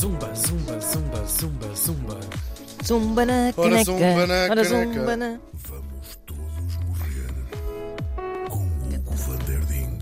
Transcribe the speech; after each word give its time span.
Zumba, 0.00 0.34
zumba, 0.34 0.78
zumba, 0.80 1.24
zumba, 1.26 1.74
zumba. 1.74 2.20
Zumba 2.84 3.26
na 3.26 3.52
Ora, 3.56 3.70
caneca. 3.70 3.84
zumba 3.84 4.26
na 4.26 4.34
Ora, 4.34 4.48
caneca. 4.48 4.94
zumba 4.94 5.16
na... 5.16 5.40
Vamos 5.68 6.16
todos 6.26 6.76
morrer 6.86 7.34
com 8.48 8.66
Hugo 8.94 9.14
van 9.14 9.38
der 9.46 9.60
Ding. 9.66 9.98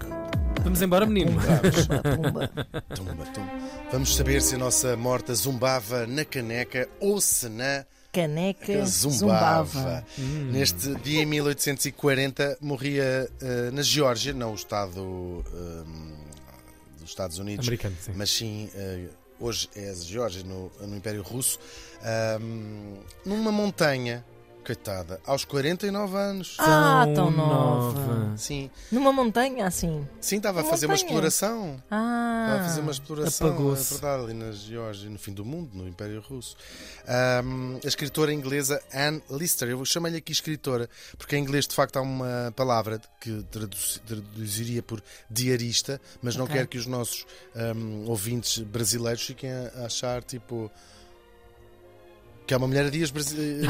Vamos 0.64 0.82
embora, 0.82 1.07
menino. 1.07 1.41
Pumba. 1.41 2.48
Tumba, 2.95 3.25
tumba. 3.32 3.52
Vamos 3.93 4.16
saber 4.16 4.43
se 4.43 4.54
a 4.57 4.59
nossa 4.59 4.96
morta 4.96 5.34
zumbava 5.34 6.06
na 6.06 6.24
caneca 6.24 6.88
ou 7.00 7.20
se 7.20 7.48
na 7.48 7.84
Caneca 8.12 8.84
zumbava. 8.86 9.64
zumbava. 9.64 10.04
Neste 10.52 10.95
dia 11.02 11.22
em 11.22 11.26
1840 11.26 12.58
morria 12.61 13.29
eh, 13.42 13.70
na 13.72 13.82
Geórgia, 13.82 14.32
não 14.32 14.52
o 14.52 14.54
Estado 14.54 15.45
eh, 15.52 15.82
dos 17.00 17.11
Estados 17.11 17.38
Unidos, 17.38 17.66
Americano, 17.66 17.96
sim. 18.00 18.12
mas 18.14 18.30
sim 18.30 18.70
eh, 18.74 19.06
hoje 19.38 19.69
é 19.74 19.93
Geórgia 19.95 20.43
no, 20.45 20.70
no 20.80 20.97
Império 20.97 21.23
Russo, 21.23 21.59
ahm, 22.02 22.97
numa 23.25 23.52
montanha, 23.52 24.25
coitada, 24.64 25.20
aos 25.27 25.45
49 25.45 26.16
anos. 26.16 26.56
Ah, 26.59 27.05
Tão 27.06 27.14
tão 27.14 27.30
nova. 27.30 28.36
Sim, 28.36 28.70
Numa 28.91 29.12
montanha, 29.12 29.66
assim. 29.66 30.06
sim, 30.20 30.36
estava 30.38 30.60
a 30.60 30.62
Uma 30.64 30.70
fazer 30.70 30.86
uma 30.86 30.95
montanha? 30.95 31.06
exploração. 31.06 31.82
Ah. 31.91 32.45
Estava 32.46 32.60
a 32.60 32.64
fazer 32.69 32.80
uma 32.80 32.91
exploração, 32.92 33.46
é 33.46 33.50
apagou-se. 33.50 33.92
verdade, 33.95 34.22
ali 34.24 34.34
na 34.34 34.50
Geórgia, 34.52 35.08
no 35.10 35.19
fim 35.19 35.32
do 35.32 35.45
mundo, 35.45 35.70
no 35.74 35.86
Império 35.86 36.20
Russo. 36.28 36.56
Ahm, 37.06 37.78
a 37.84 37.86
escritora 37.86 38.32
inglesa 38.32 38.82
Anne 38.92 39.22
Lister, 39.30 39.69
eu 39.69 39.84
chamei-lhe 39.84 40.19
aqui 40.19 40.32
escritora, 40.32 40.88
porque 41.19 41.36
em 41.36 41.41
inglês 41.42 41.66
de 41.66 41.74
facto 41.74 41.96
há 41.98 42.02
uma 42.02 42.52
palavra 42.56 43.00
que 43.20 43.42
tradu- 43.50 43.77
traduziria 44.06 44.83
por 44.83 45.02
diarista, 45.30 46.00
mas 46.22 46.36
não 46.36 46.44
Ok. 46.44 46.56
quero 46.56 46.69
que 46.69 46.78
os 46.78 46.86
nossos 46.86 47.27
ahm, 47.55 48.05
ouvintes 48.08 48.58
brasileiros 48.58 49.22
fiquem 49.22 49.50
a 49.52 49.84
achar 49.86 50.22
tipo. 50.24 50.70
Que 52.47 52.53
é 52.53 52.56
uma 52.59 52.67
mulher 52.67 52.87
a 52.87 52.91
dias 52.91 53.11
brasileira. 53.11 53.61
que 53.62 53.67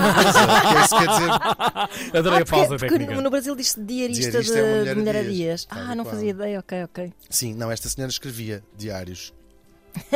é 0.77 0.81
isso 0.85 0.97
que 0.97 1.07
quer 1.07 1.09
dizer. 1.09 1.31
Adorei 2.19 2.39
a 2.41 2.43
Ah, 2.43 2.47
pausa 2.47 2.67
porque, 2.71 2.87
porque 2.87 2.99
técnica. 2.99 3.21
no 3.21 3.31
Brasil 3.31 3.55
diz-se 3.55 3.81
diarista, 3.81 4.31
Diarista 4.33 4.55
de 4.55 4.61
é 4.61 4.63
mulher 4.79 4.93
a 4.93 4.95
mulher 4.99 5.17
a 5.17 5.23
dias. 5.23 5.35
dias. 5.35 5.67
Ah, 5.71 5.95
não 5.95 6.05
qual. 6.05 6.15
fazia 6.15 6.31
ideia, 6.31 6.59
ok, 6.59 6.85
ok. 6.85 7.13
Sim, 7.31 7.55
não, 7.55 7.71
esta 7.71 7.89
senhora 7.89 8.11
escrevia 8.11 8.65
diários. 8.77 9.33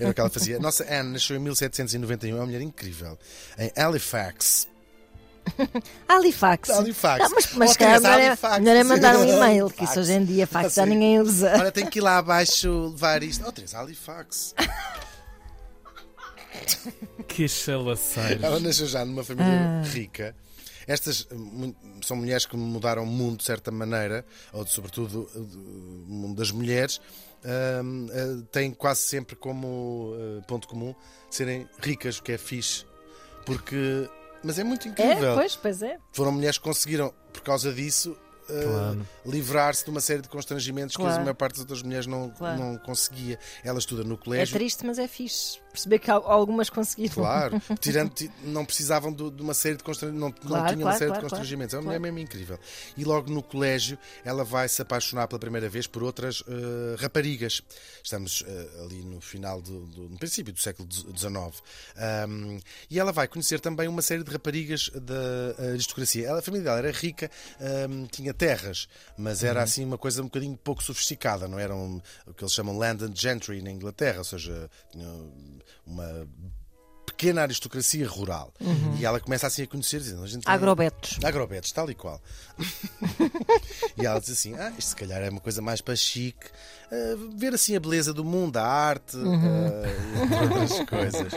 Era 0.00 0.10
o 0.10 0.14
que 0.14 0.20
ela 0.20 0.30
fazia. 0.30 0.58
Nossa 0.58 0.84
Anne 0.84 1.12
nasceu 1.12 1.36
em 1.36 1.40
1791, 1.40 2.30
é 2.34 2.40
uma 2.40 2.46
mulher 2.46 2.62
incrível. 2.62 3.18
Em 3.58 3.70
Halifax. 3.76 4.66
Halifax. 6.08 6.70
Halifax. 6.70 7.24
Ah, 7.24 7.28
mas 7.34 7.52
mas 7.54 7.76
é- 7.78 7.84
Halifax. 7.84 8.58
melhor 8.60 8.76
é 8.76 8.84
mandar 8.84 9.16
um 9.16 9.24
e-mail, 9.24 9.68
que 9.68 9.84
isso 9.84 10.00
hoje 10.00 10.12
em 10.12 10.24
dia 10.24 10.46
fax 10.46 10.74
já 10.74 10.86
ninguém 10.86 11.20
usa. 11.20 11.52
Olha, 11.58 11.70
tem 11.72 11.84
que 11.84 11.98
ir 11.98 12.02
lá 12.02 12.16
abaixo 12.18 12.88
levar 12.92 13.22
isto. 13.22 13.44
Oh, 13.46 13.52
Teresa, 13.52 13.78
Halifax. 13.78 14.54
Que 17.28 17.48
chalaceiro. 17.48 18.44
Ela 18.44 18.60
nasceu 18.60 18.86
já 18.86 19.04
numa 19.04 19.24
família 19.24 19.52
Ah. 19.52 19.82
rica. 19.84 20.34
Estas 20.86 21.26
eh, 21.30 21.34
são 22.04 22.16
mulheres 22.16 22.44
que 22.44 22.56
mudaram 22.56 23.04
o 23.04 23.06
mundo 23.06 23.38
de 23.38 23.44
certa 23.44 23.70
maneira, 23.70 24.24
ou 24.52 24.64
de, 24.64 24.70
sobretudo 24.70 25.30
eh, 25.34 25.38
o 25.38 26.12
mundo 26.12 26.36
das 26.36 26.50
mulheres, 26.50 27.00
ahm, 27.44 28.08
eh, 28.10 28.42
têm 28.50 28.72
quase 28.72 29.00
sempre 29.02 29.36
como 29.36 30.12
eh, 30.16 30.42
ponto 30.46 30.66
comum 30.66 30.94
serem 31.30 31.68
ricas, 31.80 32.18
o 32.18 32.22
que 32.22 32.32
é 32.32 32.38
fixe. 32.38 32.84
Porque. 33.46 34.08
Mas 34.42 34.58
é 34.58 34.64
muito 34.64 34.88
É, 34.88 34.90
incrível. 34.90 35.34
pois, 35.34 35.54
pois 35.54 35.82
é. 35.82 35.98
Foram 36.12 36.32
mulheres 36.32 36.58
que 36.58 36.64
conseguiram, 36.64 37.14
por 37.32 37.42
causa 37.42 37.72
disso, 37.72 38.16
Claro. 38.44 39.06
livrar-se 39.24 39.84
de 39.84 39.90
uma 39.90 40.00
série 40.00 40.20
de 40.20 40.28
constrangimentos 40.28 40.96
que 40.96 41.00
Claro. 41.02 41.16
a 41.16 41.20
maior 41.20 41.34
parte 41.34 41.52
das 41.52 41.60
outras 41.60 41.80
mulheres 41.80 42.06
não, 42.08 42.28
Claro. 42.30 42.58
não 42.60 42.76
conseguia. 42.78 43.38
Ela 43.64 43.78
estuda 43.78 44.02
no 44.02 44.14
É 44.14 44.18
colégio. 44.18 44.54
triste, 44.58 44.84
mas 44.84 44.98
é 44.98 45.06
fixe. 45.06 45.58
Perceber 45.72 45.98
que 45.98 46.10
al- 46.10 46.24
algumas 46.26 46.68
conseguiram. 46.68 47.14
Claro, 47.14 47.60
tirando, 47.80 48.10
ti- 48.10 48.30
não 48.44 48.64
precisavam 48.64 49.12
do- 49.12 49.30
de 49.30 49.40
uma 49.42 49.54
série 49.54 49.76
de 49.76 49.82
constrangimentos, 49.82 50.20
não, 50.20 50.28
não 50.28 50.58
Claro, 50.60 50.66
tinham 50.74 50.78
uma 50.80 50.82
claro, 50.90 50.98
série 50.98 51.08
claro, 51.10 51.24
de 51.24 51.30
constrangimentos. 51.30 51.74
É 51.74 51.78
uma 51.78 51.84
mulher 51.84 52.00
mesmo 52.00 52.18
incrível. 52.18 52.58
E 52.96 53.04
logo 53.04 53.30
no 53.30 53.42
colégio 53.42 53.98
ela 54.24 54.44
vai 54.44 54.68
se 54.68 54.82
apaixonar 54.82 55.26
pela 55.28 55.38
primeira 55.38 55.68
vez 55.68 55.86
por 55.86 56.02
outras 56.02 56.42
eh, 56.46 56.96
raparigas. 56.98 57.62
Estamos 58.04 58.44
eh, 58.46 58.68
ali 58.84 59.02
no 59.02 59.20
final 59.20 59.62
do, 59.62 59.86
do- 59.86 60.08
no 60.10 60.18
princípio 60.18 60.52
do 60.52 60.60
século 60.60 60.86
XIX. 60.90 61.62
Ahm, 61.96 62.58
e 62.90 62.98
ela 63.00 63.12
vai 63.12 63.26
conhecer 63.26 63.58
também 63.60 63.88
uma 63.88 64.02
série 64.02 64.22
de 64.22 64.30
raparigas 64.30 64.90
da 64.94 65.70
aristocracia. 65.70 66.28
Ela, 66.28 66.40
a 66.40 66.42
família 66.42 66.64
dela 66.64 66.78
era 66.78 66.90
rica, 66.90 67.30
ahm, 67.60 68.04
tinha 68.10 68.34
terras, 68.34 68.88
mas 69.16 69.42
era 69.42 69.62
assim 69.62 69.84
uma 69.84 69.96
coisa 69.98 70.20
um 70.20 70.26
bocadinho 70.26 70.56
pouco 70.56 70.82
sofisticada, 70.82 71.48
não 71.48 71.58
era 71.58 71.74
um- 71.74 72.00
o 72.26 72.34
que 72.34 72.44
eles 72.44 72.52
chamam 72.52 72.76
landed 72.76 73.18
gentry 73.18 73.62
na 73.62 73.70
Inglaterra, 73.70 74.18
ou 74.18 74.24
seja, 74.24 74.70
tinha 74.90 75.08
uma 75.86 76.26
pequena 77.06 77.42
aristocracia 77.42 78.06
rural. 78.08 78.52
E 78.98 79.04
ela 79.04 79.20
começa 79.20 79.46
assim 79.46 79.62
a 79.62 79.66
conhecer, 79.66 79.98
dizendo, 80.00 80.22
a 80.22 80.26
gente 80.26 80.44
tem- 80.44 80.52
Agrobetos. 80.52 81.18
Agrobetos, 81.22 81.70
tal 81.72 81.90
e 81.90 81.94
qual. 81.94 82.20
e 83.96 84.04
ela 84.06 84.20
diz 84.20 84.30
assim: 84.30 84.54
Ah, 84.54 84.70
isto 84.78 84.90
se 84.90 84.96
calhar 84.96 85.20
é 85.22 85.28
uma 85.30 85.40
coisa 85.40 85.60
mais 85.62 85.80
para 85.80 85.94
chique, 85.94 86.46
ah, 86.90 86.96
ver 87.36 87.54
assim 87.54 87.76
a 87.76 87.80
beleza 87.80 88.12
do 88.12 88.24
mundo, 88.24 88.56
a 88.56 88.64
arte 88.64 89.16
ah, 89.16 90.30
e 90.30 90.34
outras 90.44 90.88
coisas. 90.88 91.32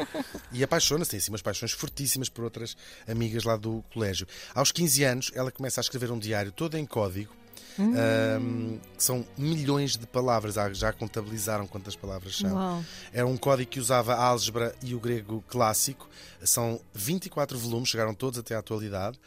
E 0.51 0.63
apaixona-se, 0.63 1.11
tem 1.11 1.17
assim 1.19 1.31
umas 1.31 1.41
paixões 1.41 1.71
fortíssimas 1.71 2.29
por 2.29 2.43
outras 2.43 2.75
amigas 3.07 3.43
lá 3.43 3.55
do 3.55 3.83
colégio. 3.93 4.27
Aos 4.53 4.71
15 4.71 5.03
anos, 5.03 5.31
ela 5.35 5.51
começa 5.51 5.79
a 5.79 5.83
escrever 5.83 6.11
um 6.11 6.19
diário 6.19 6.51
todo 6.51 6.77
em 6.77 6.85
código. 6.85 7.33
Ahm, 7.79 8.77
que 8.97 9.03
são 9.03 9.25
milhões 9.37 9.97
de 9.97 10.05
palavras, 10.07 10.57
Ah, 10.57 10.71
já 10.73 10.91
contabilizaram 10.93 11.67
quantas 11.67 11.95
palavras 11.95 12.37
são. 12.37 12.53
Uau. 12.53 12.83
Era 13.13 13.27
um 13.27 13.37
código 13.37 13.69
que 13.69 13.79
usava 13.79 14.13
a 14.15 14.23
álgebra 14.23 14.75
e 14.81 14.95
o 14.95 14.99
grego 14.99 15.43
clássico. 15.47 16.09
São 16.43 16.79
24 16.93 17.57
volumes, 17.57 17.89
chegaram 17.89 18.13
todos 18.13 18.37
até 18.39 18.55
à 18.55 18.59
atualidade 18.59 19.19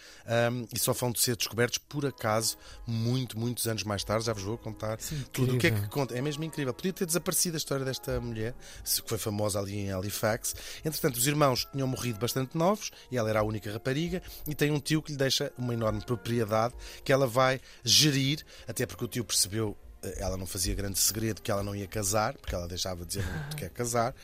um, 0.53 0.67
e 0.73 0.79
só 0.79 0.93
vão 0.93 1.13
ser 1.15 1.37
descobertos 1.37 1.79
por 1.79 2.07
acaso 2.07 2.57
muito, 2.87 3.39
muitos 3.39 3.67
anos 3.67 3.83
mais 3.83 4.05
tarde. 4.05 4.27
Já 4.27 4.33
vos 4.33 4.43
vou 4.43 4.57
contar 4.57 4.99
tudo. 5.33 5.55
O 5.55 5.59
que 5.59 5.67
é 5.67 5.71
que 5.71 5.89
conta? 5.89 6.17
É 6.17 6.21
mesmo 6.21 6.45
incrível. 6.45 6.73
Podia 6.73 6.93
ter 6.93 7.07
desaparecido 7.07 7.57
a 7.57 7.59
história 7.59 7.85
desta 7.85 8.21
mulher, 8.21 8.55
que 8.85 9.09
foi 9.09 9.19
famosa 9.19 9.59
ali 9.59 9.77
em 9.77 9.93
Halifax. 9.93 10.55
Entretanto, 10.85 11.17
os 11.17 11.27
irmãos 11.27 11.67
tinham 11.73 11.89
morrido 11.89 12.19
bastante 12.19 12.57
novos 12.57 12.91
e 13.11 13.17
ela 13.17 13.29
era 13.29 13.41
a 13.41 13.43
única 13.43 13.73
rapariga. 13.73 14.23
E 14.47 14.55
tem 14.55 14.71
um 14.71 14.79
tio 14.79 15.03
que 15.03 15.11
lhe 15.13 15.19
deixa 15.19 15.53
uma 15.59 15.75
enorme 15.75 16.05
propriedade 16.05 16.75
que 17.05 17.13
ela 17.13 17.27
vai 17.27 17.61
gerir, 17.83 18.18
até 18.67 18.87
porque 18.87 19.05
o 19.05 19.09
tio 19.09 19.25
percebeu 19.25 19.77
eh, 20.03 20.17
ela 20.19 20.37
não 20.37 20.47
fazia 20.47 20.75
grande 20.75 20.99
segredo 20.99 21.43
que 21.43 21.51
ela 21.51 21.63
não 21.63 21.75
ia 21.75 21.87
casar, 21.87 22.35
porque 22.39 22.55
ela 22.55 22.69
deixava 22.69 23.05
de 23.05 23.09
dizer 23.09 23.25
não 23.25 23.57
quer 23.57 23.71
casar. 23.71 24.15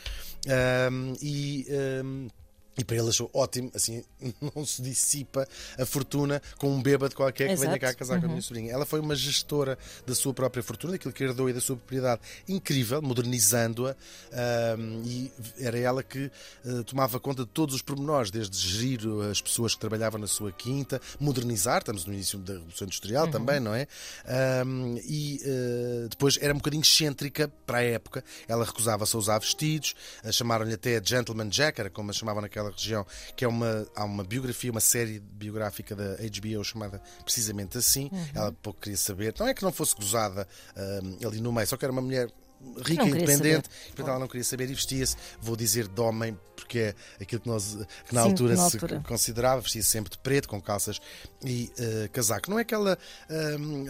Ahm, 0.46 1.14
e. 1.20 1.66
ahm, 1.70 2.28
e 2.76 2.84
para 2.84 2.96
ele 2.96 3.08
achou 3.08 3.30
ótimo, 3.32 3.70
assim, 3.74 4.02
não 4.54 4.64
se 4.64 4.82
dissipa 4.82 5.46
a 5.78 5.86
fortuna 5.86 6.42
com 6.58 6.68
um 6.68 6.82
bêbado 6.82 7.14
qualquer 7.14 7.46
que 7.46 7.52
Exato. 7.52 7.68
venha 7.68 7.78
cá 7.78 7.94
casar 7.94 8.18
com 8.20 8.26
a 8.26 8.28
minha 8.28 8.42
sobrinha. 8.42 8.72
Ela 8.72 8.84
foi 8.84 9.00
uma 9.00 9.14
gestora 9.14 9.78
da 10.06 10.14
sua 10.14 10.34
própria 10.34 10.62
fortuna, 10.62 10.92
daquilo 10.92 11.12
que 11.12 11.22
herdou 11.22 11.48
e 11.48 11.52
da 11.52 11.60
sua 11.60 11.76
propriedade, 11.76 12.20
incrível, 12.48 13.00
modernizando-a, 13.00 13.94
ahm, 14.32 15.02
e 15.04 15.32
era 15.58 15.78
ela 15.78 16.02
que 16.02 16.30
eh, 16.64 16.82
tomava 16.84 17.20
conta 17.20 17.44
de 17.44 17.50
todos 17.50 17.74
os 17.74 17.82
pormenores, 17.82 18.30
desde 18.30 18.56
gerir 18.56 19.00
as 19.30 19.40
pessoas 19.40 19.74
que 19.74 19.80
trabalhavam 19.80 20.20
na 20.20 20.26
sua 20.26 20.50
quinta, 20.52 21.00
modernizar, 21.20 21.78
estamos 21.78 22.04
no 22.04 22.12
início 22.12 22.38
da 22.38 22.54
Revolução 22.54 22.86
Industrial 22.86 23.28
também, 23.28 23.60
não 23.60 23.74
é? 23.74 23.86
Ahm, 24.26 24.96
e 25.04 25.40
eh, 25.44 26.06
depois 26.10 26.38
era 26.40 26.52
um 26.52 26.56
bocadinho 26.56 26.82
excêntrica 26.82 27.50
para 27.66 27.78
a 27.78 27.82
época, 27.82 28.24
ela 28.48 28.64
recusava-se 28.64 29.14
a 29.14 29.18
usar 29.18 29.38
vestidos, 29.38 29.94
eh, 30.24 30.32
chamaram-lhe 30.32 30.74
até 30.74 31.00
Gentleman 31.04 31.48
Jack, 31.48 31.80
era 31.80 31.90
como 31.90 32.10
a 32.10 32.12
chamavam 32.12 32.42
naquela 32.42 32.63
região, 32.70 33.06
que 33.36 33.44
é 33.44 33.48
uma, 33.48 33.86
há 33.94 34.04
uma 34.04 34.24
biografia, 34.24 34.70
uma 34.70 34.80
série 34.80 35.20
biográfica 35.20 35.94
da 35.94 36.16
HBO 36.16 36.62
chamada 36.64 37.00
precisamente 37.24 37.78
assim. 37.78 38.10
Ela 38.34 38.52
pouco 38.52 38.80
queria 38.80 38.96
saber, 38.96 39.34
não 39.38 39.46
é 39.48 39.54
que 39.54 39.62
não 39.62 39.72
fosse 39.72 39.94
gozada 39.94 40.46
ahm, 40.76 41.26
ali 41.26 41.40
no 41.40 41.52
meio, 41.52 41.66
só 41.66 41.76
que 41.76 41.84
era 41.84 41.92
uma 41.92 42.02
mulher 42.02 42.30
rica 42.82 43.04
e 43.04 43.08
independente, 43.10 43.68
portanto 43.88 44.08
ela 44.08 44.18
não 44.18 44.26
queria 44.26 44.44
saber 44.44 44.70
e 44.70 44.74
vestia-se, 44.74 45.16
vou 45.40 45.54
dizer 45.54 45.86
de 45.86 46.00
homem, 46.00 46.38
porque 46.56 46.78
é 46.78 46.94
aquilo 47.20 47.42
que, 47.42 47.48
nós, 47.48 47.76
que 48.08 48.14
na 48.14 48.22
Sim, 48.22 48.30
altura 48.30 48.56
na 48.56 48.70
se 48.70 48.76
altura. 48.76 49.02
considerava, 49.06 49.60
vestia-se 49.60 49.88
sempre 49.90 50.10
de 50.10 50.18
preto, 50.18 50.48
com 50.48 50.60
calças 50.62 50.98
e 51.44 51.70
eh, 51.78 52.08
casaco. 52.12 52.50
Não 52.50 52.58
é 52.58 52.62
aquela. 52.62 52.98
ahm, 53.28 53.86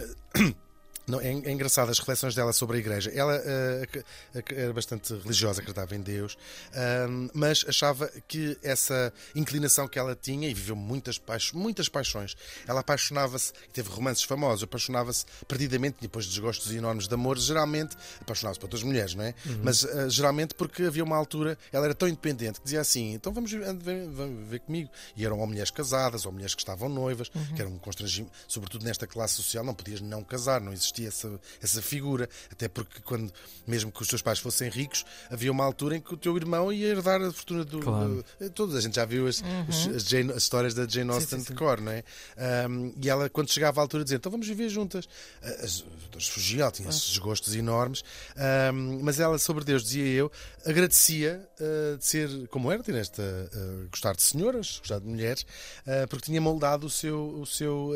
Não, 1.07 1.21
é, 1.21 1.27
é 1.27 1.51
engraçado 1.51 1.89
as 1.91 1.99
reflexões 1.99 2.33
dela 2.33 2.51
sobre 2.51 2.77
a 2.77 2.79
igreja. 2.79 3.11
Ela 3.13 3.35
ac- 3.83 4.53
era 4.55 4.73
bastante 4.73 5.13
religiosa, 5.13 5.59
acreditava 5.61 5.95
em 5.95 6.01
Deus, 6.01 6.37
ahm, 6.73 7.27
mas 7.33 7.63
achava 7.67 8.09
que 8.27 8.57
essa 8.63 9.13
inclinação 9.35 9.87
que 9.87 9.99
ela 9.99 10.15
tinha, 10.15 10.49
e 10.49 10.53
viveu 10.53 10.75
muitas, 10.75 11.17
paixo- 11.17 11.57
muitas 11.57 11.87
paixões, 11.89 12.35
ela 12.67 12.79
apaixonava-se, 12.79 13.53
teve 13.71 13.89
romances 13.89 14.23
famosos, 14.23 14.63
apaixonava-se 14.63 15.25
perdidamente, 15.47 15.97
depois 16.01 16.25
de 16.25 16.31
desgostos 16.31 16.71
enormes 16.73 17.07
de 17.07 17.13
amor, 17.13 17.37
geralmente 17.37 17.95
apaixonava-se 18.21 18.59
por 18.59 18.65
outras 18.65 18.83
mulheres, 18.83 19.13
não 19.13 19.23
é? 19.23 19.33
Mas 19.63 19.83
eh, 19.83 20.09
geralmente 20.09 20.55
porque 20.55 20.83
havia 20.83 21.03
uma 21.03 21.15
altura, 21.15 21.57
ela 21.71 21.85
era 21.85 21.93
tão 21.95 22.07
independente 22.07 22.59
que 22.59 22.63
dizia 22.63 22.81
assim: 22.81 23.13
então 23.13 23.31
vamos 23.31 23.51
ver, 23.51 23.61
ver, 23.75 24.07
ver- 24.09 24.35
ver 24.49 24.59
comigo. 24.61 24.89
E 25.15 25.25
eram 25.25 25.39
ou 25.39 25.45
mulheres 25.47 25.69
casadas, 25.71 26.25
ou 26.25 26.31
mulheres 26.31 26.55
que 26.55 26.61
estavam 26.61 26.89
noivas, 26.89 27.29
que 27.29 27.61
era 27.61 27.69
um 27.69 27.77
constrangimento, 27.77 28.33
sobretudo 28.47 28.83
nesta 28.85 29.05
classe 29.05 29.35
social, 29.35 29.63
não 29.63 29.73
podias 29.75 30.01
não 30.01 30.23
casar, 30.23 30.59
não 30.61 30.73
existia 30.73 30.94
existia 31.03 31.07
essa, 31.07 31.39
essa 31.61 31.81
figura. 31.81 32.29
Até 32.51 32.67
porque, 32.67 32.99
quando, 33.01 33.31
mesmo 33.67 33.91
que 33.91 34.01
os 34.01 34.07
teus 34.07 34.21
pais 34.21 34.39
fossem 34.39 34.69
ricos, 34.69 35.05
havia 35.29 35.51
uma 35.51 35.63
altura 35.65 35.97
em 35.97 36.01
que 36.01 36.13
o 36.13 36.17
teu 36.17 36.35
irmão 36.37 36.71
ia 36.71 36.87
herdar 36.87 37.21
a 37.21 37.31
fortuna 37.31 37.65
do. 37.65 37.79
Claro. 37.79 38.23
do- 38.39 38.49
todos. 38.51 38.75
A 38.75 38.81
gente 38.81 38.95
já 38.95 39.05
viu 39.05 39.27
as, 39.27 39.43
as, 39.67 39.87
as 39.95 40.03
Jane- 40.03 40.31
as 40.31 40.43
histórias 40.43 40.73
da 40.73 40.87
Jane 40.87 41.11
Austen 41.11 41.39
sim, 41.39 41.45
sim. 41.45 41.51
de 41.53 41.57
cor, 41.59 41.81
não 41.81 41.91
é? 41.91 42.03
Ahm, 42.37 42.93
e 43.01 43.09
ela, 43.09 43.29
quando 43.29 43.51
chegava 43.51 43.81
à 43.81 43.83
altura, 43.83 44.03
dizia: 44.03 44.17
então 44.17 44.31
vamos 44.31 44.47
viver 44.47 44.69
juntas. 44.69 45.07
Ah, 45.43 45.49
As 45.65 45.83
outras 46.03 46.27
fugiam, 46.27 46.61
ela 46.61 46.71
tinha 46.71 46.89
esses 46.89 47.17
gostos 47.17 47.55
enormes. 47.55 48.03
Ahm, 48.37 48.99
mas 49.01 49.19
ela, 49.19 49.37
sobre 49.37 49.63
Deus, 49.63 49.83
dizia 49.83 50.05
eu, 50.05 50.31
agradecia 50.65 51.47
ah, 51.59 51.97
de 51.97 52.05
ser 52.05 52.47
como 52.49 52.71
era, 52.71 52.81
ter 52.83 52.95
esta. 52.95 53.21
ah, 53.23 53.87
gostar 53.91 54.15
de 54.15 54.21
senhoras, 54.21 54.77
gostar 54.79 54.99
de 54.99 55.07
mulheres, 55.07 55.45
ah, 55.85 56.05
porque 56.09 56.25
tinha 56.25 56.41
moldado 56.41 56.87
o 56.87 56.89
seu, 56.89 57.39
o 57.41 57.45
seu 57.45 57.91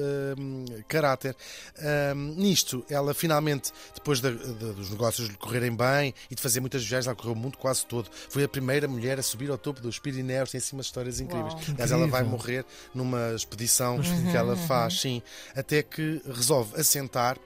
caráter. 0.90 1.36
Ahm, 1.78 2.34
nisto, 2.36 2.84
ela 2.90 3.14
finalmente, 3.14 3.72
depois 3.96 4.20
da- 4.20 4.32
da- 4.32 4.74
dos 4.74 4.90
negócios 4.90 5.30
lhe 5.30 5.38
correrem 5.38 5.74
bem 5.76 6.14
e 6.30 6.36
de 6.36 6.42
fazer 6.42 6.60
muitas 6.60 6.84
viagens, 6.86 7.08
ela 7.08 7.16
correu 7.16 7.34
o 7.34 7.36
mundo 7.38 7.58
quase 7.58 7.86
todo. 7.86 8.10
Foi 8.30 8.44
a 8.44 8.48
primeira 8.50 8.88
mulher 8.88 9.18
a 9.20 9.24
subir 9.24 9.50
ao 9.50 9.58
topo 9.58 9.80
dos 9.80 9.98
Pirineus, 10.00 10.52
tem 10.52 10.58
assim 10.58 10.76
umas 10.76 10.88
histórias 10.88 11.20
incríveis. 11.22 11.54
Uau. 11.54 11.64
Aliás, 11.70 11.92
ela 11.92 12.08
vai 12.08 12.24
morrer 12.24 12.66
numa 12.94 13.34
expedição 13.34 14.02
que 14.02 14.36
ela 14.36 14.56
faz, 14.58 15.00
sim, 15.00 15.22
até 15.56 15.82
que 15.84 16.22
resolve 16.26 16.76
assentar 16.80 17.38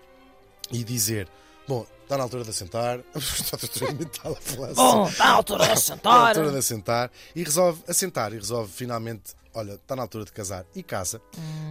e 0.72 0.84
dizer: 0.84 1.28
Bom, 1.68 1.86
está 2.04 2.18
na 2.18 2.24
altura 2.24 2.44
de 2.44 2.50
assentar. 2.50 3.00
Está 3.16 4.30
a 4.30 4.36
falar 4.36 4.68
assim. 4.68 4.76
Bom, 4.76 5.08
está 5.08 5.26
à 5.26 5.30
altura 5.32 5.68
de 5.68 5.74
Está 5.74 5.96
na 6.04 6.28
altura 6.28 6.52
de 6.52 6.58
assentar 6.58 7.12
e 7.36 7.44
resolve 7.44 7.84
assentar 7.88 8.34
e 8.34 8.38
resolve 8.38 8.72
finalmente. 8.72 9.34
Olha, 9.56 9.74
está 9.74 9.96
na 9.96 10.02
altura 10.02 10.26
de 10.26 10.32
casar 10.32 10.66
e 10.76 10.82
casa. 10.82 11.22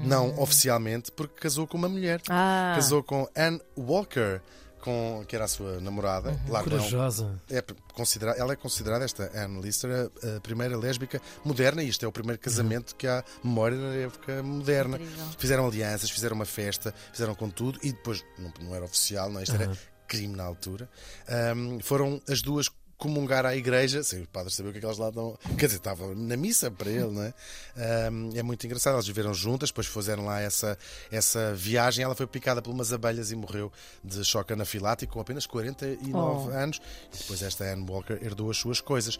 Não 0.05 0.39
oficialmente, 0.41 1.11
porque 1.11 1.41
casou 1.41 1.67
com 1.67 1.77
uma 1.77 1.89
mulher. 1.89 2.23
Ah, 2.29 2.73
Casou 2.77 3.03
com 3.03 3.29
Anne 3.37 3.61
Walker, 3.77 4.41
com, 4.82 5.25
que 5.26 5.34
era 5.34 5.46
a 5.46 5.49
sua 5.49 5.81
namorada. 5.81 6.38
Claro, 6.46 6.69
não, 6.69 6.76
Corajosa. 6.79 7.40
é 7.50 7.62
considera 7.94 8.32
ela 8.32 8.52
é 8.52 8.56
considerada, 8.56 9.05
esta 9.05 9.31
Anne 9.34 9.61
Lister, 9.62 9.90
a, 9.90 10.37
a 10.37 10.40
primeira 10.40 10.76
lésbica 10.76 11.20
moderna, 11.44 11.82
e 11.82 11.88
isto 11.88 12.05
é 12.05 12.08
o 12.08 12.12
primeiro 12.12 12.40
casamento 12.40 12.94
que 12.96 13.06
há 13.06 13.25
memória 13.43 13.79
na 13.79 13.94
época 13.94 14.43
moderna. 14.43 14.96
Incrível. 14.96 15.26
Fizeram 15.38 15.67
alianças, 15.67 16.11
fizeram 16.11 16.34
uma 16.37 16.44
festa, 16.44 16.93
fizeram 17.12 17.34
com 17.34 17.49
tudo, 17.49 17.79
e 17.82 17.93
depois, 17.93 18.25
não, 18.38 18.52
não 18.61 18.75
era 18.75 18.84
oficial, 18.84 19.31
não, 19.31 19.40
isto 19.40 19.55
era 19.55 19.67
Aham. 19.67 19.76
crime 20.08 20.37
na 20.37 20.44
altura. 20.44 20.90
Ahm, 21.29 21.79
foram 21.81 22.20
as 22.29 22.43
duas 22.43 22.69
comungar 23.02 23.44
à 23.44 23.56
igreja, 23.56 24.02
sem 24.04 24.20
os 24.20 24.28
padres 24.28 24.54
saber 24.54 24.69
o 24.69 24.72
que 24.72 24.78
é 24.78 24.81
que 24.81 24.87
elas 24.87 24.96
lá 24.99 25.08
estão. 25.08 25.37
Quer 25.58 25.66
dizer, 25.66 25.78
estavam 25.78 26.14
na 26.14 26.37
missa 26.37 26.70
para 26.70 26.88
ele, 26.88 27.10
não 27.10 27.22
é? 27.25 27.34
Ahm, 27.76 28.31
é 28.37 28.43
muito 28.44 28.64
engraçado. 28.64 28.93
Elas 28.94 29.06
viveram 29.08 29.34
juntas, 29.34 29.70
depois 29.70 29.88
fizeram 29.88 30.25
lá 30.26 30.40
essa, 30.40 30.78
essa 31.10 31.52
viagem. 31.54 32.04
Ela 32.04 32.14
foi 32.14 32.28
picada 32.28 32.62
por 32.62 32.70
umas 32.70 32.93
abelhas 32.93 33.32
e 33.32 33.37
morreu 33.37 33.72
de 34.04 34.25
choque 34.25 34.52
anafilático 34.52 35.14
com 35.14 35.20
apenas 35.20 35.46
49 35.46 36.12
Oh. 36.14 36.49
anos. 36.50 36.81
E 37.12 37.19
depois 37.19 37.43
esta 37.43 37.64
Anne 37.64 37.84
Walker 37.90 38.19
herdou 38.22 38.50
as 38.50 38.56
suas 38.58 38.81
coisas. 38.81 39.19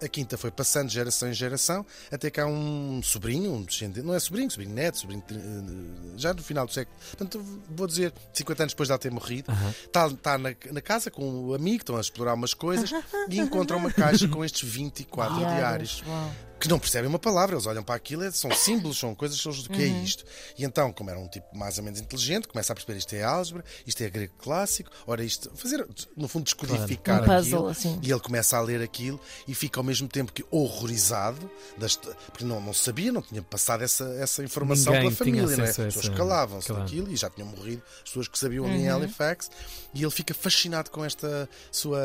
A, 0.00 0.06
a 0.06 0.08
quinta 0.08 0.38
foi 0.38 0.50
passando 0.50 0.88
de 0.88 0.94
geração 0.94 1.28
em 1.28 1.34
geração, 1.34 1.84
até 2.10 2.30
que 2.30 2.40
há 2.40 2.46
um 2.46 3.02
sobrinho, 3.02 3.52
um 3.52 3.62
descendente, 3.62 4.06
não 4.06 4.14
é 4.14 4.20
sobrinho, 4.20 4.50
sobrinho 4.50 4.74
neto, 4.74 4.98
sobrinho 4.98 5.22
eh, 5.30 6.14
já 6.16 6.32
no 6.32 6.42
final 6.42 6.64
do 6.66 6.72
século. 6.72 6.96
Portanto, 7.10 7.44
vou 7.70 7.86
dizer, 7.86 8.12
50 8.32 8.62
anos 8.62 8.72
depois 8.72 8.86
de 8.88 8.92
ela 8.92 8.98
ter 8.98 9.10
morrido, 9.10 9.52
está, 9.84 10.06
está 10.06 10.38
na, 10.38 10.54
na 10.72 10.80
casa 10.80 11.10
com 11.10 11.28
o 11.46 11.54
amigo, 11.54 11.82
estão 11.82 11.96
a 11.96 12.00
explorar 12.00 12.34
umas 12.34 12.54
coisas 12.54 12.90
e 13.28 13.38
encontram 13.40 13.78
uma 13.78 13.90
caixa 13.90 14.28
com 14.28 14.44
estes 14.44 14.68
24 14.68 15.36
diários 15.38 16.02
Uau. 16.06 16.30
Que 16.60 16.68
não 16.68 16.78
percebem 16.78 17.08
uma 17.08 17.18
palavra, 17.18 17.54
eles 17.54 17.66
olham 17.66 17.82
para 17.82 17.94
aquilo, 17.94 18.24
é- 18.24 18.30
são 18.30 18.50
símbolos, 18.50 18.98
são 18.98 19.14
coisas, 19.14 19.38
são 19.40 19.52
do 19.52 19.68
que 19.70 19.82
é 19.82 19.86
isto. 19.86 20.24
E 20.56 20.64
então, 20.64 20.92
como 20.92 21.08
era 21.10 21.18
um 21.18 21.28
tipo 21.28 21.56
mais 21.56 21.78
ou 21.78 21.84
menos 21.84 22.00
inteligente, 22.00 22.48
começa 22.48 22.72
a 22.72 22.76
perceber 22.76 22.98
isto 22.98 23.12
é 23.14 23.22
álgebra, 23.22 23.64
isto 23.86 24.00
é 24.02 24.10
grego 24.10 24.34
clássico, 24.38 24.90
ora 25.06 25.22
isto, 25.24 25.50
fazer, 25.54 25.86
no 26.16 26.28
fundo, 26.28 26.44
descodificar 26.44 27.22
Um 27.22 27.26
puzzle, 27.26 27.58
aquilo. 27.58 27.68
assim. 27.68 28.00
E 28.02 28.10
ele 28.10 28.20
começa 28.20 28.56
a 28.56 28.60
ler 28.60 28.82
aquilo 28.82 29.20
e 29.46 29.54
fica 29.54 29.80
ao 29.80 29.84
mesmo 29.84 30.08
tempo 30.08 30.32
que 30.32 30.44
horrorizado, 30.50 31.50
das, 31.76 31.96
porque 31.96 32.44
não, 32.44 32.60
não 32.60 32.72
sabia, 32.72 33.12
não 33.12 33.22
tinha 33.22 33.42
passado 33.42 33.82
essa, 33.82 34.04
essa 34.20 34.42
informação 34.42 34.92
Ninguém 34.92 35.10
pela 35.14 35.16
família, 35.16 35.54
é? 35.54 35.66
a 35.66 35.70
As 35.70 35.76
pessoas 35.76 36.08
calavam-se 36.10 36.66
claro. 36.68 36.82
daquilo 36.82 37.12
e 37.12 37.16
já 37.16 37.28
tinham 37.30 37.48
morrido 37.48 37.82
as 37.98 38.02
pessoas 38.10 38.28
que 38.28 38.38
sabiam 38.38 38.64
ali 38.66 38.78
em 38.82 38.88
Halifax 38.88 39.50
e 39.94 40.02
ele 40.02 40.10
fica 40.10 40.34
fascinado 40.34 40.90
com 40.90 41.04
esta 41.04 41.48
sua 41.70 42.00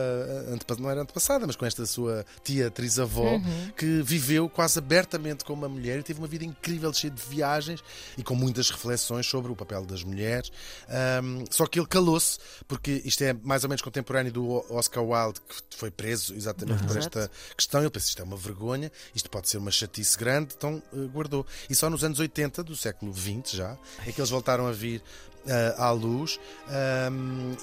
antepa- 0.52 0.76
não 0.80 0.90
era 0.90 1.02
antepassada, 1.02 1.46
mas 1.46 1.56
com 1.56 1.66
esta 1.66 1.86
sua 1.86 2.26
tia 2.44 2.70
trisavó 2.72 3.40
que 3.78 4.02
viveu 4.02 4.43
quase 4.50 4.80
abertamente 4.80 5.44
com 5.44 5.54
uma 5.54 5.68
mulher 5.70 6.00
e 6.00 6.04
teve 6.04 6.20
uma 6.20 6.28
vida 6.28 6.44
incrível, 6.46 6.94
cheia 6.94 7.12
de 7.12 7.22
viagens 7.22 7.84
e 8.18 8.24
com 8.24 8.36
muitas 8.36 8.70
reflexões 8.70 9.26
sobre 9.28 9.52
o 9.52 9.56
papel 9.56 9.86
das 9.86 10.04
mulheres. 10.04 10.52
Ahm, 10.90 11.44
só 11.52 11.66
que 11.66 11.80
ele 11.80 11.88
calou-se, 11.88 12.38
porque 12.68 13.02
isto 13.06 13.24
é 13.24 13.34
mais 13.34 13.64
ou 13.64 13.70
menos 13.70 13.82
contemporâneo 13.82 14.32
do 14.32 14.66
Oscar 14.74 15.04
Wilde, 15.04 15.40
que 15.42 15.78
foi 15.78 15.92
preso 15.92 16.34
exatamente 16.36 16.84
por 16.84 16.98
esta 16.98 17.32
questão. 17.58 17.82
Ele 17.82 17.90
pensa: 17.90 18.08
isto 18.10 18.22
é 18.22 18.26
uma 18.26 18.38
vergonha, 18.38 18.92
isto 19.16 19.30
pode 19.30 19.50
ser 19.50 19.58
uma 19.58 19.72
chatice 19.72 20.18
grande, 20.18 20.54
então 20.58 20.82
eh, 20.94 20.98
guardou. 21.14 21.46
E 21.70 21.76
só 21.76 21.90
nos 21.90 22.04
anos 22.04 22.20
80 22.20 22.64
do 22.64 22.76
século 22.76 23.14
XX 23.14 23.52
já 23.58 23.78
é 24.06 24.12
que 24.12 24.20
eles 24.20 24.30
voltaram 24.30 24.68
a 24.68 24.72
vir 24.72 25.02
ah, 25.48 25.88
à 25.88 25.92
luz 25.92 26.40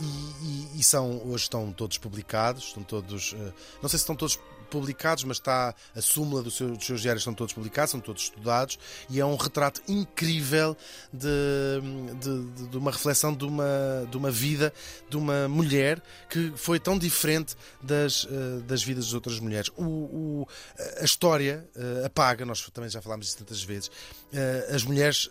e, 0.00 0.74
e- 0.76 0.80
e 0.80 0.84
são 0.84 1.22
hoje 1.26 1.44
estão 1.44 1.72
todos 1.72 1.98
publicados, 1.98 2.64
estão 2.68 2.82
todos, 2.82 3.34
eh, 3.36 3.52
não 3.82 3.88
sei 3.88 3.98
se 3.98 4.02
estão 4.02 4.14
todos 4.16 4.38
publicados, 4.70 5.24
mas 5.24 5.36
está 5.38 5.74
a 5.94 6.00
súmula 6.00 6.42
do 6.42 6.50
seu- 6.50 6.76
dos 6.76 6.86
seus 6.86 7.00
diários 7.02 7.20
estão 7.22 7.34
todos 7.34 7.52
publicados, 7.52 7.90
são 7.90 8.00
todos 8.00 8.22
estudados 8.22 8.78
e 9.08 9.18
é 9.20 9.24
um 9.26 9.36
retrato 9.36 9.82
incrível 9.88 10.76
de, 11.12 11.28
de, 12.20 12.68
de- 12.68 12.76
uma 12.76 12.90
reflexão 12.90 13.34
de 13.34 13.44
uma, 13.44 14.06
de 14.10 14.16
uma 14.16 14.30
vida 14.30 14.72
de 15.08 15.16
uma 15.16 15.48
mulher 15.48 16.02
que 16.28 16.52
foi 16.56 16.78
tão 16.78 16.96
diferente 16.98 17.56
das, 17.82 18.26
eh, 18.30 18.60
das 18.66 18.82
vidas 18.82 19.06
das 19.06 19.14
outras 19.14 19.38
mulheres. 19.40 19.70
O, 19.76 19.82
o- 19.84 20.48
a 21.00 21.04
história 21.04 21.68
eh, 21.74 22.06
apaga, 22.06 22.44
nós 22.44 22.60
também 22.70 22.88
já 22.88 23.02
falámos 23.02 23.26
disso 23.26 23.38
tantas 23.38 23.62
vezes, 23.62 23.90
eh, 24.32 24.70
as 24.72 24.84
mulheres 24.84 25.28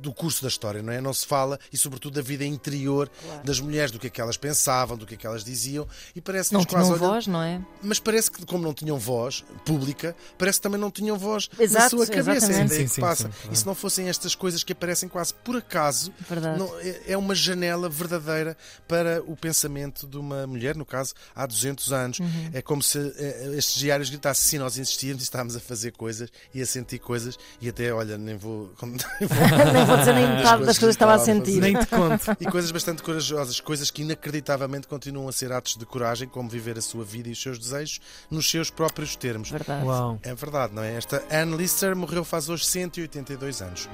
do 0.00 0.14
curso 0.14 0.40
da 0.42 0.48
história, 0.48 0.82
não 0.82 0.92
é? 0.92 0.98
Não 1.00 1.12
se 1.12 1.26
fala 1.26 1.58
e, 1.70 1.76
sobretudo, 1.76 2.14
da 2.14 2.22
vida 2.22 2.42
interior 2.44 3.10
das 3.44 3.60
mulheres, 3.60 3.90
do 3.90 3.98
que 3.98 4.06
é 4.06 4.10
que 4.10 4.18
elas 4.20 4.36
pensavam, 4.38 4.96
do 4.96 5.06
que 5.06 5.12
é 5.14 5.16
que 5.16 5.26
elas 5.26 5.44
diziam, 5.44 5.86
e 6.16 6.20
parece 6.22 6.48
que 6.48 6.54
Não 6.54 6.64
tinham 6.64 6.82
olhando- 6.86 6.98
voz, 6.98 7.26
não 7.26 7.42
é? 7.42 7.60
mas 7.82 7.98
parece 8.00 8.30
que, 8.30 8.46
como 8.46 8.64
não 8.64 8.72
tinham 8.72 8.98
voz 8.98 9.44
pública, 9.64 10.16
parece 10.38 10.58
que 10.58 10.62
também 10.62 10.80
não 10.80 10.90
tinham 10.90 11.18
voz 11.18 11.50
na 11.58 11.64
Exato, 11.64 11.90
sua 11.90 12.06
cabeça. 12.06 12.30
É 12.30 12.32
a 12.32 12.36
exatamente. 12.36 12.66
ideia 12.72 12.80
Sim, 12.80 12.84
que 12.88 12.94
sim, 12.94 13.00
passa. 13.02 13.24
sim, 13.24 13.30
claro. 13.42 13.52
E 13.52 13.56
se 13.58 13.66
não 13.66 13.74
fossem 13.74 14.08
estas 14.08 14.34
coisas 14.34 14.64
que 14.64 14.72
aparecem 14.72 15.06
quase 15.06 15.34
por 15.34 15.56
acaso, 15.56 16.10
não- 16.56 16.80
é- 16.80 17.02
é 17.08 17.16
uma 17.18 17.34
janela 17.34 17.86
verdadeira 17.88 18.56
para 18.88 19.22
o 19.26 19.36
pensamento 19.36 20.06
de 20.06 20.16
uma 20.16 20.46
mulher, 20.46 20.76
no 20.76 20.86
caso, 20.86 21.12
há 21.34 21.44
200 21.44 21.92
anos. 21.92 22.20
Uhum. 22.20 22.50
É 22.54 22.62
como 22.62 22.82
se 22.82 22.98
eh, 23.18 23.52
estes 23.56 23.78
diários 23.78 24.08
gritassem: 24.08 24.48
sim, 24.52 24.58
nós 24.58 24.78
insistíamos 24.78 25.20
e 25.22 25.24
estávamos 25.24 25.56
a 25.56 25.60
fazer 25.60 25.92
coisas 25.92 26.30
e 26.54 26.62
a 26.62 26.66
sentir 26.66 26.98
coisas, 27.00 27.38
e 27.60 27.68
até, 27.68 27.92
olha, 27.92 28.16
nem 28.16 28.36
vou. 28.38 28.72
nem 28.82 29.28
vou 29.28 29.69
Nem 29.72 29.84
vou 29.84 29.96
dizer 29.96 30.14
nem 30.14 30.26
metade 30.26 30.64
das 30.64 30.78
coisas 30.78 30.96
que 30.96 31.02
estava 31.02 31.14
a 31.14 31.18
sentir. 31.18 31.60
Nem 31.60 31.78
te 31.78 31.86
conto. 31.86 32.36
e 32.40 32.46
coisas 32.46 32.70
bastante 32.70 33.02
corajosas, 33.02 33.60
coisas 33.60 33.90
que 33.90 34.02
inacreditavelmente 34.02 34.86
continuam 34.86 35.28
a 35.28 35.32
ser 35.32 35.52
atos 35.52 35.76
de 35.76 35.86
coragem, 35.86 36.28
como 36.28 36.48
viver 36.48 36.78
a 36.78 36.82
sua 36.82 37.04
vida 37.04 37.28
e 37.28 37.32
os 37.32 37.40
seus 37.40 37.58
desejos 37.58 38.00
nos 38.30 38.50
seus 38.50 38.70
próprios 38.70 39.16
termos. 39.16 39.50
Verdade. 39.50 39.84
Uau. 39.84 40.18
É 40.22 40.34
verdade, 40.34 40.74
não 40.74 40.82
é? 40.82 40.96
Esta 40.96 41.22
Anne 41.30 41.56
Lister 41.56 41.94
morreu 41.96 42.24
faz 42.24 42.48
hoje 42.48 42.64
182 42.64 43.62
anos. 43.62 43.88